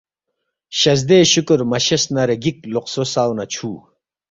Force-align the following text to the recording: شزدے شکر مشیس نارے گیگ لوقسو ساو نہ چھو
شزدے 0.79 1.19
شکر 1.33 1.59
مشیس 1.71 2.03
نارے 2.13 2.35
گیگ 2.43 2.57
لوقسو 2.71 3.03
ساو 3.13 3.31
نہ 3.37 3.45
چھو 3.53 3.69